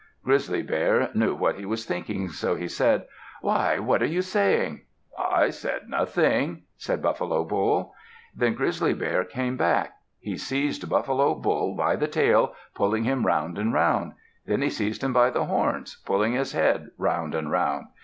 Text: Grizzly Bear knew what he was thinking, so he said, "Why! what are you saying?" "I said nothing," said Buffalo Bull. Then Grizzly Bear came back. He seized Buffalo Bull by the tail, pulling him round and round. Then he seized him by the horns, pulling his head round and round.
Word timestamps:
Grizzly 0.25 0.63
Bear 0.63 1.11
knew 1.13 1.35
what 1.35 1.57
he 1.57 1.65
was 1.67 1.85
thinking, 1.85 2.27
so 2.27 2.55
he 2.55 2.67
said, 2.67 3.05
"Why! 3.41 3.77
what 3.77 4.01
are 4.01 4.07
you 4.07 4.23
saying?" 4.23 4.81
"I 5.15 5.51
said 5.51 5.89
nothing," 5.89 6.63
said 6.75 7.03
Buffalo 7.03 7.43
Bull. 7.43 7.93
Then 8.35 8.55
Grizzly 8.55 8.95
Bear 8.95 9.23
came 9.23 9.57
back. 9.57 9.93
He 10.17 10.37
seized 10.39 10.89
Buffalo 10.89 11.35
Bull 11.35 11.75
by 11.75 11.95
the 11.97 12.07
tail, 12.07 12.55
pulling 12.73 13.03
him 13.03 13.27
round 13.27 13.59
and 13.59 13.73
round. 13.73 14.13
Then 14.47 14.63
he 14.63 14.71
seized 14.71 15.03
him 15.03 15.13
by 15.13 15.29
the 15.29 15.45
horns, 15.45 16.01
pulling 16.03 16.33
his 16.33 16.53
head 16.53 16.89
round 16.97 17.35
and 17.35 17.51
round. 17.51 17.85